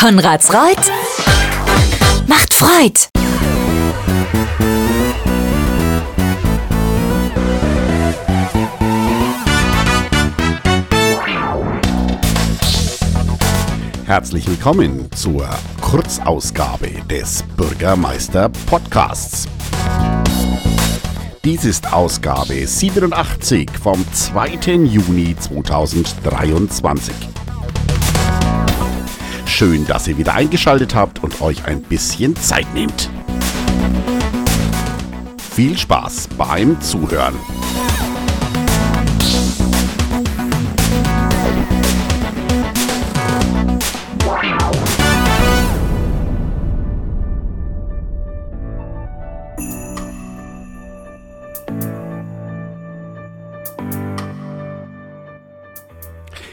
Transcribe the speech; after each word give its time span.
Konrads 0.00 0.50
Reut 0.54 0.78
macht 2.26 2.54
Freud. 2.54 3.00
Herzlich 14.06 14.48
willkommen 14.48 15.12
zur 15.14 15.46
Kurzausgabe 15.82 16.88
des 17.10 17.44
Bürgermeister 17.58 18.48
Podcasts. 18.64 19.46
Dies 21.44 21.66
ist 21.66 21.92
Ausgabe 21.92 22.66
87 22.66 23.68
vom 23.78 24.02
2. 24.14 24.76
Juni 24.76 25.36
2023. 25.38 27.14
Schön, 29.60 29.86
dass 29.86 30.08
ihr 30.08 30.16
wieder 30.16 30.32
eingeschaltet 30.32 30.94
habt 30.94 31.22
und 31.22 31.42
euch 31.42 31.66
ein 31.66 31.82
bisschen 31.82 32.34
Zeit 32.34 32.72
nehmt. 32.72 33.10
Viel 35.54 35.76
Spaß 35.76 36.28
beim 36.38 36.80
Zuhören. 36.80 37.34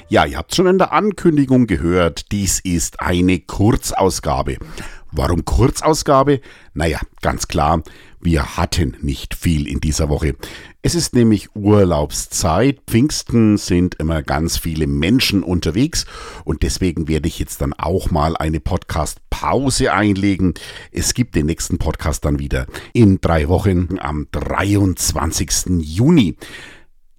Ja, 0.10 0.24
ihr 0.24 0.38
habt 0.38 0.56
schon 0.56 0.68
in 0.68 0.78
der 0.78 0.94
Ankündigung 0.94 1.68
gehört, 1.68 2.32
dies 2.32 2.62
ist 2.62 3.02
eine 3.02 3.40
Kurzausgabe. 3.40 4.56
Warum 5.12 5.44
Kurzausgabe? 5.44 6.40
Naja, 6.74 7.02
ganz 7.22 7.50
klar, 7.50 7.84
wir 8.22 8.56
hatten 8.56 8.96
nicht 9.02 9.36
viel 9.36 9.68
in 9.68 9.82
dieser 9.82 10.08
Woche. 10.08 10.36
Es 10.82 10.96
ist 10.96 11.14
nämlich 11.14 11.54
Urlaubszeit, 11.58 12.80
Pfingsten 12.88 13.58
sind 13.58 13.96
immer 13.96 14.24
ganz 14.24 14.58
viele 14.58 14.88
Menschen 14.88 15.44
unterwegs 15.44 16.06
und 16.46 16.64
deswegen 16.64 17.10
werde 17.10 17.28
ich 17.28 17.38
jetzt 17.38 17.60
dann 17.60 17.74
auch 17.74 18.10
mal 18.10 18.38
eine 18.38 18.62
Podcast-Pause 18.62 19.92
einlegen. 19.92 20.54
Es 20.94 21.16
gibt 21.16 21.36
den 21.36 21.48
nächsten 21.48 21.80
Podcast 21.80 22.24
dann 22.24 22.40
wieder 22.40 22.66
in 22.94 23.20
drei 23.20 23.50
Wochen 23.50 23.98
am 24.00 24.28
23. 24.32 25.82
Juni. 25.82 26.38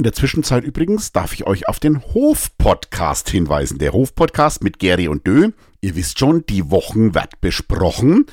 In 0.01 0.05
der 0.05 0.13
Zwischenzeit 0.13 0.63
übrigens 0.63 1.11
darf 1.11 1.33
ich 1.33 1.45
euch 1.45 1.69
auf 1.69 1.81
den 1.81 2.01
Hof-Podcast 2.01 3.31
hinweisen. 3.31 3.79
Der 3.79 3.93
Hof-Podcast 3.93 4.63
mit 4.63 4.79
Gary 4.79 5.09
und 5.09 5.27
Dö. 5.27 5.51
Ihr 5.81 5.97
wisst 5.97 6.21
schon, 6.21 6.47
die 6.47 6.71
Wochen 6.71 7.17
wird 7.17 7.41
besprochen. 7.41 8.27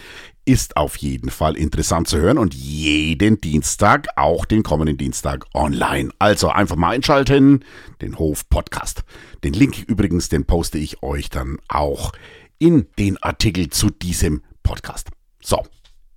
Ist 0.46 0.78
auf 0.78 0.96
jeden 0.98 1.32
Fall 1.32 1.58
interessant 1.58 2.08
zu 2.08 2.20
hören 2.20 2.38
und 2.38 2.54
jeden 2.54 3.42
Dienstag, 3.42 4.06
auch 4.16 4.46
den 4.46 4.62
kommenden 4.62 4.98
Dienstag 4.98 5.48
online. 5.56 6.12
Also 6.20 6.50
einfach 6.50 6.76
mal 6.76 6.92
einschalten, 6.92 7.66
den 8.00 8.20
Hof-Podcast. 8.20 9.04
Den 9.44 9.54
Link 9.54 9.86
übrigens, 9.88 10.30
den 10.30 10.46
poste 10.46 10.78
ich 10.78 11.02
euch 11.02 11.32
dann 11.32 11.58
auch 11.68 12.12
in 12.60 12.86
den 13.00 13.18
Artikel 13.24 13.72
zu 13.72 13.90
diesem 13.90 14.44
Podcast. 14.62 15.10
So, 15.42 15.64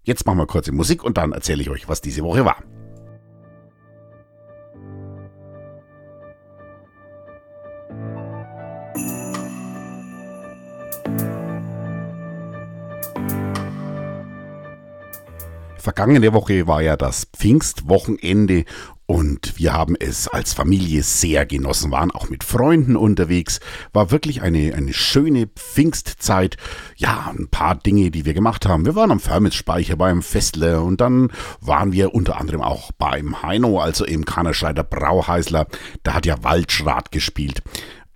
jetzt 0.03 0.27
machen 0.27 0.41
wir 0.41 0.47
kurze 0.47 0.73
Musik 0.73 1.03
und 1.03 1.17
dann 1.17 1.33
erzähle 1.33 1.63
ich 1.63 1.71
euch, 1.71 1.89
was 1.89 2.03
diese 2.03 2.23
Woche 2.23 2.45
war. 2.45 2.63
Vergangene 15.89 16.35
Woche 16.35 16.67
war 16.67 16.83
ja 16.83 16.99
das 16.99 17.29
Pfingstwochenende 17.35 18.67
und 19.07 19.59
wir 19.59 19.73
haben 19.73 19.97
es 19.99 20.29
als 20.29 20.53
Familie 20.53 21.03
sehr 21.03 21.47
genossen, 21.47 21.91
waren 21.91 22.11
auch 22.11 22.29
mit 22.29 22.45
Freunden 22.45 22.95
unterwegs, 22.95 23.59
war 23.95 24.11
wirklich 24.11 24.43
eine, 24.43 24.75
eine 24.75 24.93
schöne 24.93 25.47
Pfingstzeit. 25.47 26.59
Ja, 26.97 27.33
ein 27.35 27.49
paar 27.49 27.75
Dinge, 27.77 28.11
die 28.11 28.27
wir 28.27 28.35
gemacht 28.35 28.67
haben. 28.67 28.85
Wir 28.85 28.97
waren 28.97 29.11
am 29.11 29.19
Firmitsspeicher 29.19 29.97
beim 29.97 30.21
Festle 30.21 30.83
und 30.83 31.01
dann 31.01 31.33
waren 31.63 31.93
wir 31.93 32.13
unter 32.13 32.39
anderem 32.39 32.61
auch 32.61 32.93
beim 32.93 33.43
Heino, 33.43 33.81
also 33.81 34.05
im 34.05 34.27
Kannerscheider 34.27 34.85
Brauheißler. 34.85 35.69
Da 36.03 36.13
hat 36.13 36.27
ja 36.27 36.45
Waldschrat 36.45 37.13
gespielt. 37.13 37.63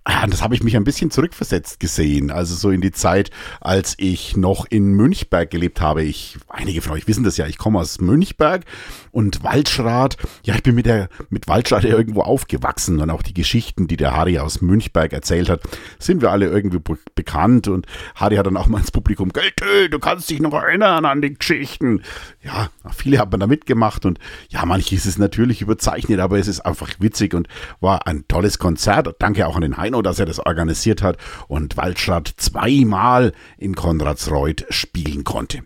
Ja, 0.05 0.27
das 0.27 0.41
habe 0.41 0.53
ich 0.53 0.63
mich 0.63 0.75
ein 0.75 0.83
bisschen 0.83 1.11
zurückversetzt 1.11 1.79
gesehen. 1.79 2.29
Also 2.29 2.55
so 2.55 2.71
in 2.71 2.81
die 2.81 2.91
Zeit, 2.91 3.31
als 3.61 3.95
ich 3.97 4.35
noch 4.35 4.65
in 4.69 4.91
Münchberg 4.91 5.49
gelebt 5.49 5.79
habe. 5.79 6.03
Ich, 6.03 6.37
einige 6.49 6.81
von 6.81 6.91
euch 6.91 7.07
wissen 7.07 7.23
das 7.23 7.37
ja, 7.37 7.47
ich 7.47 7.57
komme 7.57 7.79
aus 7.79 8.01
Münchberg 8.01 8.65
und 9.11 9.43
Waldschrat. 9.43 10.17
Ja, 10.43 10.55
ich 10.55 10.63
bin 10.63 10.75
mit 10.75 10.87
der, 10.87 11.07
mit 11.29 11.47
Waldschrat 11.47 11.85
ja 11.85 11.91
irgendwo 11.91 12.21
aufgewachsen 12.21 12.99
und 12.99 13.09
auch 13.11 13.21
die 13.21 13.33
Geschichten, 13.33 13.87
die 13.87 13.95
der 13.95 14.13
Harry 14.13 14.39
aus 14.39 14.61
Münchberg 14.61 15.13
erzählt 15.13 15.49
hat, 15.49 15.61
sind 15.99 16.21
wir 16.21 16.31
alle 16.31 16.47
irgendwie 16.47 16.79
bekannt 17.15 17.69
und 17.69 17.85
Harry 18.15 18.35
hat 18.35 18.45
dann 18.45 18.57
auch 18.57 18.67
mal 18.67 18.79
ins 18.79 18.91
Publikum, 18.91 19.29
Gelte, 19.29 19.89
du 19.89 19.99
kannst 19.99 20.29
dich 20.29 20.41
noch 20.41 20.53
erinnern 20.53 21.05
an 21.05 21.21
die 21.21 21.33
Geschichten. 21.33 22.01
Ja, 22.41 22.69
viele 22.93 23.19
haben 23.19 23.39
da 23.39 23.47
mitgemacht 23.47 24.05
und 24.05 24.19
ja, 24.49 24.65
manches 24.65 25.05
ist 25.05 25.17
natürlich 25.17 25.61
überzeichnet, 25.61 26.19
aber 26.19 26.39
es 26.39 26.49
ist 26.49 26.59
einfach 26.59 26.89
witzig 26.99 27.33
und 27.33 27.47
war 27.79 28.05
ein 28.05 28.25
tolles 28.27 28.59
Konzert. 28.59 29.15
Danke 29.19 29.47
auch 29.47 29.55
an 29.55 29.61
den 29.61 29.77
Hein 29.77 29.92
Heino, 29.93 30.01
dass 30.01 30.19
er 30.19 30.25
das 30.25 30.39
organisiert 30.39 31.03
hat 31.03 31.17
und 31.47 31.77
Waldstadt 31.77 32.33
zweimal 32.37 33.31
in 33.57 33.75
Konradsreuth 33.75 34.65
spielen 34.69 35.23
konnte. 35.23 35.59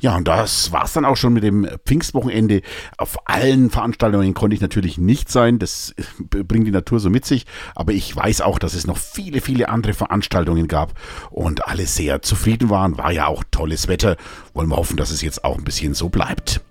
Ja, 0.00 0.16
und 0.16 0.26
das 0.26 0.72
war's 0.72 0.92
dann 0.92 1.04
auch 1.04 1.16
schon 1.16 1.34
mit 1.34 1.42
dem 1.42 1.68
Pfingstwochenende. 1.84 2.62
Auf 2.96 3.28
allen 3.28 3.70
Veranstaltungen 3.70 4.32
konnte 4.32 4.54
ich 4.54 4.62
natürlich 4.62 4.98
nicht 4.98 5.30
sein. 5.30 5.58
Das 5.58 5.94
bringt 6.30 6.66
die 6.66 6.70
Natur 6.70 7.00
so 7.00 7.10
mit 7.10 7.24
sich. 7.26 7.44
Aber 7.74 7.92
ich 7.92 8.14
weiß 8.14 8.40
auch, 8.40 8.58
dass 8.58 8.74
es 8.74 8.86
noch 8.86 8.96
viele, 8.96 9.40
viele 9.40 9.68
andere 9.68 9.92
Veranstaltungen 9.92 10.68
gab 10.68 10.94
und 11.30 11.66
alle 11.66 11.86
sehr 11.86 12.22
zufrieden 12.22 12.70
waren. 12.70 12.96
War 12.96 13.12
ja 13.12 13.26
auch 13.26 13.44
tolles 13.50 13.88
Wetter. 13.88 14.16
Wollen 14.54 14.68
wir 14.68 14.76
hoffen, 14.76 14.96
dass 14.96 15.10
es 15.10 15.22
jetzt 15.22 15.44
auch 15.44 15.58
ein 15.58 15.64
bisschen 15.64 15.94
so 15.94 16.08
bleibt. 16.08 16.62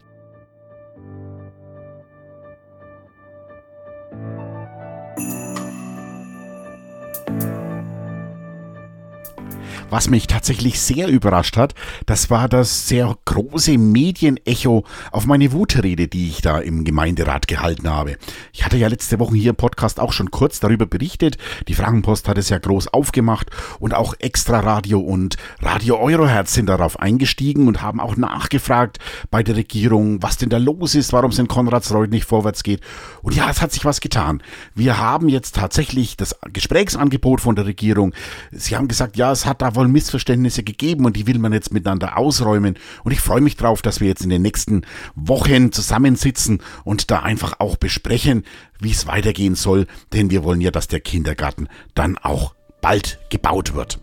Was 9.93 10.09
mich 10.09 10.25
tatsächlich 10.25 10.81
sehr 10.81 11.07
überrascht 11.07 11.55
hat, 11.55 11.75
das 12.07 12.31
war 12.31 12.49
das 12.49 12.87
sehr 12.87 13.15
große 13.25 13.77
Medienecho 13.77 14.85
auf 15.11 15.27
meine 15.27 15.51
Wutrede, 15.51 16.07
die 16.07 16.29
ich 16.29 16.41
da 16.41 16.57
im 16.57 16.83
Gemeinderat 16.83 17.47
gehalten 17.47 17.87
habe. 17.87 18.17
Ich 18.53 18.65
hatte 18.65 18.77
ja 18.77 18.87
letzte 18.87 19.19
Woche 19.19 19.35
hier 19.35 19.51
im 19.51 19.55
Podcast 19.55 19.99
auch 19.99 20.11
schon 20.11 20.31
kurz 20.31 20.59
darüber 20.59 20.87
berichtet. 20.87 21.37
Die 21.67 21.75
Frankenpost 21.75 22.27
hat 22.27 22.39
es 22.39 22.49
ja 22.49 22.57
groß 22.57 22.87
aufgemacht 22.87 23.51
und 23.79 23.93
auch 23.93 24.15
Extra 24.17 24.61
Radio 24.61 24.99
und 24.99 25.37
Radio 25.61 25.99
Euroherz 25.99 26.55
sind 26.55 26.69
darauf 26.69 26.99
eingestiegen 26.99 27.67
und 27.67 27.83
haben 27.83 27.99
auch 27.99 28.17
nachgefragt 28.17 28.97
bei 29.29 29.43
der 29.43 29.57
Regierung, 29.57 30.23
was 30.23 30.37
denn 30.37 30.49
da 30.49 30.57
los 30.57 30.95
ist, 30.95 31.13
warum 31.13 31.29
es 31.29 31.37
in 31.37 31.47
Konradsreuth 31.47 32.09
nicht 32.09 32.25
vorwärts 32.25 32.63
geht. 32.63 32.81
Und 33.21 33.35
ja, 33.35 33.47
es 33.47 33.61
hat 33.61 33.71
sich 33.71 33.85
was 33.85 34.01
getan. 34.01 34.41
Wir 34.73 34.97
haben 34.97 35.29
jetzt 35.29 35.53
tatsächlich 35.53 36.17
das 36.17 36.35
Gesprächsangebot 36.51 37.41
von 37.41 37.55
der 37.55 37.67
Regierung. 37.67 38.11
Sie 38.51 38.75
haben 38.75 38.87
gesagt, 38.87 39.17
ja, 39.17 39.31
es 39.31 39.45
hat 39.45 39.61
da 39.61 39.75
wohl 39.75 39.82
wohl 39.83 39.89
Missverständnisse 39.89 40.63
gegeben 40.63 41.05
und 41.05 41.17
die 41.17 41.27
will 41.27 41.39
man 41.39 41.53
jetzt 41.53 41.73
miteinander 41.73 42.17
ausräumen. 42.17 42.75
Und 43.03 43.11
ich 43.11 43.19
freue 43.19 43.41
mich 43.41 43.57
drauf, 43.57 43.81
dass 43.81 43.99
wir 43.99 44.07
jetzt 44.07 44.23
in 44.23 44.29
den 44.29 44.41
nächsten 44.41 44.83
Wochen 45.15 45.71
zusammensitzen 45.71 46.61
und 46.83 47.11
da 47.11 47.19
einfach 47.19 47.59
auch 47.59 47.75
besprechen, 47.75 48.43
wie 48.79 48.91
es 48.91 49.07
weitergehen 49.07 49.55
soll, 49.55 49.87
denn 50.13 50.29
wir 50.29 50.43
wollen 50.43 50.61
ja, 50.61 50.71
dass 50.71 50.87
der 50.87 51.01
Kindergarten 51.01 51.67
dann 51.95 52.17
auch 52.17 52.55
bald 52.81 53.19
gebaut 53.29 53.75
wird. 53.75 53.99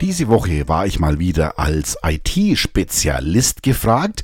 Diese 0.00 0.28
Woche 0.28 0.66
war 0.66 0.86
ich 0.86 0.98
mal 0.98 1.18
wieder 1.18 1.58
als 1.58 1.98
IT-Spezialist 2.02 3.62
gefragt 3.62 4.22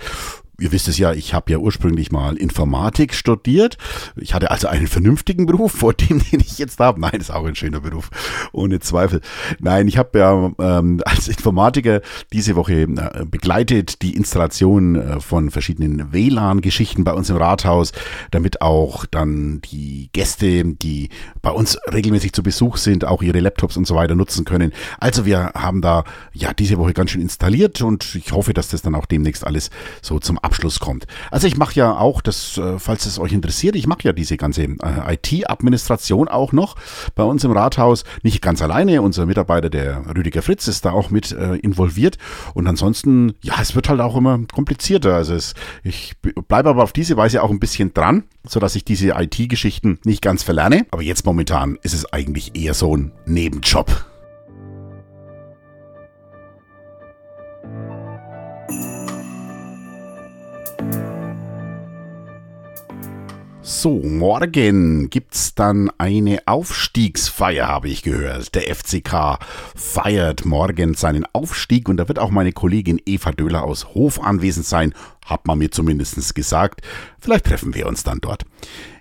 ihr 0.58 0.72
wisst 0.72 0.88
es 0.88 0.98
ja, 0.98 1.12
ich 1.12 1.34
habe 1.34 1.52
ja 1.52 1.58
ursprünglich 1.58 2.10
mal 2.12 2.36
Informatik 2.36 3.14
studiert. 3.14 3.76
Ich 4.16 4.34
hatte 4.34 4.50
also 4.50 4.68
einen 4.68 4.86
vernünftigen 4.86 5.46
Beruf 5.46 5.72
vor 5.72 5.94
dem, 5.94 6.22
den 6.32 6.40
ich 6.40 6.58
jetzt 6.58 6.80
habe. 6.80 7.00
Nein, 7.00 7.20
ist 7.20 7.30
auch 7.30 7.44
ein 7.44 7.54
schöner 7.54 7.80
Beruf, 7.80 8.10
ohne 8.52 8.80
Zweifel. 8.80 9.20
Nein, 9.58 9.88
ich 9.88 9.98
habe 9.98 10.18
ja 10.18 10.52
ähm, 10.58 11.02
als 11.04 11.28
Informatiker 11.28 12.00
diese 12.32 12.56
Woche 12.56 12.82
äh, 12.82 13.24
begleitet 13.24 14.02
die 14.02 14.14
Installation 14.14 14.96
äh, 14.96 15.20
von 15.20 15.50
verschiedenen 15.50 16.12
WLAN-Geschichten 16.12 17.04
bei 17.04 17.12
uns 17.12 17.30
im 17.30 17.36
Rathaus, 17.36 17.92
damit 18.30 18.62
auch 18.62 19.04
dann 19.06 19.60
die 19.60 20.10
Gäste, 20.12 20.64
die 20.64 21.10
bei 21.42 21.50
uns 21.50 21.78
regelmäßig 21.92 22.32
zu 22.32 22.42
Besuch 22.42 22.76
sind, 22.78 23.04
auch 23.04 23.22
ihre 23.22 23.40
Laptops 23.40 23.76
und 23.76 23.86
so 23.86 23.94
weiter 23.94 24.14
nutzen 24.14 24.44
können. 24.44 24.72
Also 24.98 25.26
wir 25.26 25.52
haben 25.54 25.82
da 25.82 26.04
ja 26.32 26.52
diese 26.54 26.78
Woche 26.78 26.94
ganz 26.94 27.10
schön 27.10 27.20
installiert 27.20 27.82
und 27.82 28.14
ich 28.14 28.32
hoffe, 28.32 28.54
dass 28.54 28.68
das 28.68 28.82
dann 28.82 28.94
auch 28.94 29.06
demnächst 29.06 29.46
alles 29.46 29.70
so 30.02 30.18
zum 30.18 30.38
Abschluss 30.46 30.78
kommt. 30.78 31.06
Also 31.32 31.48
ich 31.48 31.56
mache 31.56 31.74
ja 31.74 31.98
auch, 31.98 32.20
das, 32.20 32.56
äh, 32.56 32.78
falls 32.78 33.04
es 33.04 33.18
euch 33.18 33.32
interessiert, 33.32 33.74
ich 33.74 33.88
mache 33.88 34.04
ja 34.04 34.12
diese 34.12 34.36
ganze 34.36 34.62
äh, 34.62 35.14
IT-Administration 35.14 36.28
auch 36.28 36.52
noch 36.52 36.76
bei 37.16 37.24
uns 37.24 37.42
im 37.42 37.50
Rathaus. 37.50 38.04
Nicht 38.22 38.40
ganz 38.42 38.62
alleine, 38.62 39.02
unser 39.02 39.26
Mitarbeiter, 39.26 39.68
der 39.68 40.04
Rüdiger 40.16 40.42
Fritz, 40.42 40.68
ist 40.68 40.84
da 40.84 40.92
auch 40.92 41.10
mit 41.10 41.32
äh, 41.32 41.56
involviert. 41.56 42.16
Und 42.54 42.68
ansonsten, 42.68 43.34
ja, 43.42 43.54
es 43.60 43.74
wird 43.74 43.88
halt 43.88 44.00
auch 44.00 44.16
immer 44.16 44.38
komplizierter. 44.52 45.16
Also 45.16 45.34
es, 45.34 45.54
ich 45.82 46.14
bleibe 46.22 46.70
aber 46.70 46.84
auf 46.84 46.92
diese 46.92 47.16
Weise 47.16 47.42
auch 47.42 47.50
ein 47.50 47.60
bisschen 47.60 47.92
dran, 47.92 48.22
sodass 48.46 48.76
ich 48.76 48.84
diese 48.84 49.08
IT-Geschichten 49.10 49.98
nicht 50.04 50.22
ganz 50.22 50.44
verlerne. 50.44 50.86
Aber 50.92 51.02
jetzt 51.02 51.26
momentan 51.26 51.76
ist 51.82 51.94
es 51.94 52.12
eigentlich 52.12 52.54
eher 52.54 52.74
so 52.74 52.96
ein 52.96 53.10
Nebenjob. 53.26 54.15
So, 63.68 63.98
morgen 63.98 65.10
gibt's 65.10 65.56
dann 65.56 65.90
eine 65.98 66.38
Aufstiegsfeier, 66.46 67.66
habe 67.66 67.88
ich 67.88 68.04
gehört. 68.04 68.54
Der 68.54 68.72
FCK 68.72 69.40
feiert 69.74 70.44
morgen 70.44 70.94
seinen 70.94 71.26
Aufstieg 71.32 71.88
und 71.88 71.96
da 71.96 72.06
wird 72.06 72.20
auch 72.20 72.30
meine 72.30 72.52
Kollegin 72.52 73.02
Eva 73.04 73.32
Döhler 73.32 73.64
aus 73.64 73.88
Hof 73.88 74.22
anwesend 74.22 74.66
sein, 74.66 74.94
hat 75.24 75.48
man 75.48 75.58
mir 75.58 75.72
zumindest 75.72 76.36
gesagt. 76.36 76.82
Vielleicht 77.18 77.46
treffen 77.46 77.74
wir 77.74 77.88
uns 77.88 78.04
dann 78.04 78.20
dort. 78.20 78.44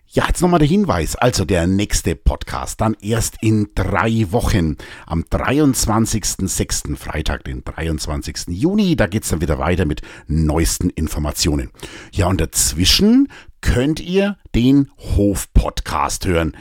Ja, 0.07 0.25
jetzt 0.27 0.41
nochmal 0.41 0.59
der 0.59 0.67
Hinweis. 0.67 1.15
Also 1.15 1.45
der 1.45 1.67
nächste 1.67 2.15
Podcast 2.15 2.81
dann 2.81 2.95
erst 3.01 3.35
in 3.41 3.67
drei 3.75 4.25
Wochen. 4.31 4.77
Am 5.05 5.23
23.06. 5.23 6.95
Freitag, 6.95 7.43
den 7.43 7.63
23. 7.63 8.47
Juni. 8.47 8.95
Da 8.95 9.07
geht's 9.07 9.29
dann 9.29 9.41
wieder 9.41 9.59
weiter 9.59 9.85
mit 9.85 10.01
neuesten 10.27 10.89
Informationen. 10.89 11.69
Ja, 12.13 12.27
und 12.27 12.39
dazwischen 12.39 13.27
könnt 13.65 13.99
ihr 13.99 14.37
den 14.53 14.91
Hof-Podcast 15.17 16.27
hören. 16.27 16.55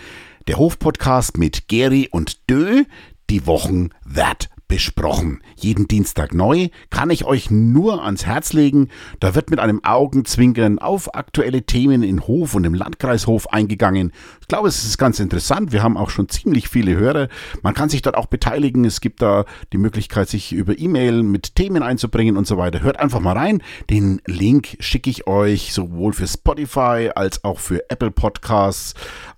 Der 0.49 0.57
Hof-Podcast 0.57 1.37
mit 1.37 1.69
Gary 1.69 2.09
und 2.11 2.49
Dö. 2.49 2.85
Die 3.31 3.47
Wochen 3.47 3.91
That 4.15 4.49
besprochen. 4.69 5.43
Jeden 5.57 5.89
Dienstag 5.89 6.35
neu, 6.35 6.69
kann 6.91 7.11
ich 7.11 7.25
euch 7.25 7.51
nur 7.51 8.03
ans 8.05 8.27
Herz 8.27 8.53
legen. 8.53 8.89
Da 9.21 9.35
wird 9.35 9.51
mit 9.51 9.61
einem 9.61 9.85
Augenzwinkern 9.85 10.79
auf 10.79 11.15
aktuelle 11.15 11.63
Themen 11.63 12.03
in 12.03 12.27
Hof 12.27 12.55
und 12.55 12.65
im 12.65 12.75
Landkreishof 12.75 13.53
eingegangen. 13.53 14.13
Ich 14.41 14.49
glaube, 14.49 14.69
es 14.69 14.85
ist 14.85 14.99
ganz 14.99 15.21
interessant. 15.21 15.73
Wir 15.73 15.83
haben 15.83 15.97
auch 15.97 16.11
schon 16.11 16.29
ziemlich 16.29 16.69
viele 16.69 16.97
Hörer. 16.97 17.29
Man 17.63 17.75
kann 17.75 17.89
sich 17.89 18.03
dort 18.03 18.17
auch 18.17 18.27
beteiligen. 18.27 18.85
Es 18.85 19.01
gibt 19.01 19.23
da 19.23 19.45
die 19.73 19.79
Möglichkeit, 19.79 20.29
sich 20.29 20.53
über 20.53 20.79
E-Mail 20.79 21.23
mit 21.23 21.55
Themen 21.57 21.83
einzubringen 21.83 22.37
und 22.37 22.47
so 22.47 22.57
weiter. 22.57 22.83
Hört 22.83 22.99
einfach 23.01 23.21
mal 23.21 23.37
rein. 23.37 23.63
Den 23.91 24.21
Link 24.27 24.77
schicke 24.81 25.11
ich 25.11 25.27
euch 25.27 25.73
sowohl 25.73 26.13
für 26.13 26.27
Spotify 26.27 27.11
als 27.15 27.45
auch 27.45 27.59
für 27.59 27.91
Apple 27.91 28.11
Podcasts 28.11 28.95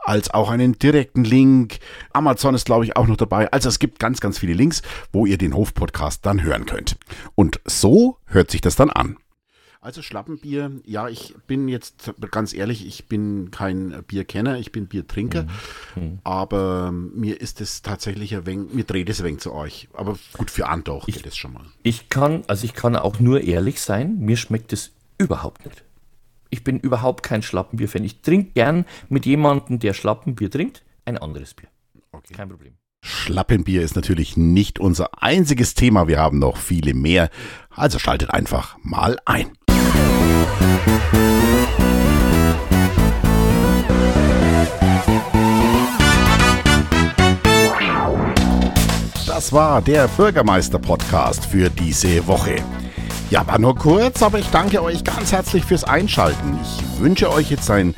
als 0.07 0.31
auch 0.31 0.51
einen 0.51 0.79
direkten 0.79 1.25
Link. 1.25 1.79
Amazon 2.13 2.55
ist, 2.55 2.65
glaube 2.65 2.85
ich, 2.85 2.97
auch 2.97 3.09
noch 3.09 3.17
dabei. 3.17 3.51
Also 3.51 3.69
es 3.69 3.79
gibt 3.79 3.99
ganz, 3.99 4.21
ganz 4.21 4.39
viele 4.39 4.55
Links, 4.55 4.83
wo 5.17 5.25
ihr 5.25 5.39
den 5.39 5.55
Hof-Podcast 5.55 6.27
dann 6.27 6.43
hören 6.43 6.67
könnt. 6.67 6.99
Und 7.35 7.59
so 7.65 8.19
hört 8.27 8.51
sich 8.51 8.61
das 8.61 8.77
dann 8.77 8.91
an. 8.91 9.17
Also 9.81 10.03
Schlappenbier, 10.03 10.73
ja, 10.85 11.09
ich 11.09 11.35
bin 11.47 11.69
jetzt 11.69 12.13
ganz 12.31 12.53
ehrlich, 12.53 12.87
ich 12.87 13.07
bin 13.07 13.51
kein 13.51 14.05
Bierkenner, 14.07 14.59
ich 14.59 14.73
bin 14.73 14.89
Biertrinker, 14.89 15.45
mhm. 15.95 16.03
Mhm. 16.03 16.19
aber 16.23 16.93
mir 16.93 17.41
ist 17.41 17.63
es 17.63 17.81
tatsächlich 17.81 18.35
ein 18.35 18.45
wenig, 18.45 18.75
mir 18.75 18.85
dreht 18.85 19.09
es 19.09 19.21
ein 19.21 19.27
wenig 19.27 19.41
zu 19.41 19.55
euch. 19.55 19.89
Aber 19.95 20.19
gut, 20.37 20.51
für 20.51 20.69
Andauch 20.69 21.07
geht 21.07 21.25
es 21.25 21.37
schon 21.37 21.55
mal. 21.55 21.65
Ich 21.83 22.11
kann, 22.11 22.43
also 22.47 22.67
ich 22.67 22.75
kann 22.75 22.95
auch 22.95 23.19
nur 23.19 23.41
ehrlich 23.41 23.81
sein, 23.81 24.19
mir 24.19 24.37
schmeckt 24.37 24.75
es 24.75 24.93
überhaupt 25.17 25.65
nicht. 25.65 25.83
Ich 26.51 26.63
bin 26.63 26.79
überhaupt 26.79 27.23
kein 27.23 27.43
Schlappenbier-Fan. 27.43 28.05
Ich 28.05 28.21
trinke 28.21 28.51
gern 28.53 28.85
mit 29.09 29.25
jemandem, 29.25 29.79
der 29.79 29.95
Schlappenbier 29.95 30.51
trinkt, 30.51 30.83
ein 31.07 31.17
anderes 31.17 31.55
Bier. 31.55 31.69
Okay. 32.13 32.35
Kein 32.35 32.51
Problem. 32.51 32.75
Schlappenbier 33.07 33.83
ist 33.83 33.95
natürlich 33.95 34.37
nicht 34.37 34.81
unser 34.81 35.23
einziges 35.23 35.75
Thema. 35.75 36.09
Wir 36.09 36.19
haben 36.19 36.41
noch 36.41 36.57
viele 36.57 36.93
mehr. 36.93 37.31
Also 37.71 38.01
schaltet 38.01 38.33
einfach 38.33 38.77
mal 38.83 39.17
ein. 39.25 39.47
Das 49.29 49.53
war 49.53 49.83
der 49.83 50.09
Bürgermeister-Podcast 50.09 51.47
für 51.47 51.71
diese 51.71 52.27
Woche. 52.27 52.57
Ja, 53.31 53.47
war 53.47 53.61
nur 53.61 53.77
kurz, 53.77 54.21
aber 54.23 54.41
ich 54.41 54.49
danke 54.49 54.83
euch 54.83 55.05
ganz 55.05 55.31
herzlich 55.31 55.65
fürs 55.65 55.85
Einschalten. 55.85 56.59
Ich 56.61 57.01
wünsche 57.01 57.31
euch 57.31 57.51
jetzt 57.51 57.71
ein 57.71 57.95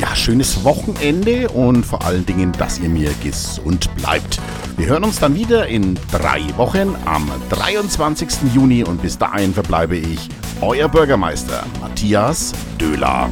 ja, 0.00 0.16
schönes 0.16 0.64
Wochenende 0.64 1.48
und 1.48 1.84
vor 1.84 2.04
allen 2.04 2.24
Dingen, 2.24 2.52
dass 2.52 2.78
ihr 2.78 2.88
mir 2.88 3.12
gesund 3.22 3.94
bleibt. 3.96 4.40
Wir 4.76 4.86
hören 4.86 5.04
uns 5.04 5.20
dann 5.20 5.34
wieder 5.34 5.66
in 5.66 5.98
drei 6.10 6.40
Wochen 6.56 6.96
am 7.04 7.30
23. 7.50 8.54
Juni 8.54 8.82
und 8.82 9.02
bis 9.02 9.18
dahin 9.18 9.52
verbleibe 9.52 9.96
ich 9.96 10.28
euer 10.62 10.88
Bürgermeister 10.88 11.64
Matthias 11.80 12.52
Döhler. 12.78 13.28